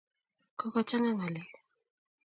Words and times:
kokochanga 0.59 1.09
ngalek 1.15 1.49